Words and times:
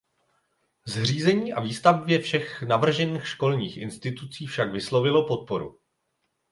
Zřízení 0.87 1.53
a 1.53 1.61
výstavbě 1.61 2.19
všech 2.19 2.61
navržených 2.61 3.27
školních 3.27 3.77
institucí 3.77 4.47
však 4.47 4.71
vyslovilo 4.71 5.27
podporu. 5.27 5.79